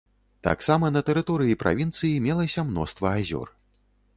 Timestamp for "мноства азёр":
2.73-3.47